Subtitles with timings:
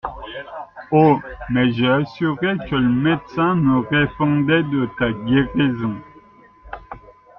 [0.91, 1.19] Oh!
[1.51, 5.95] mais, j’ai assuré que le médecin me répondait de ta guérison.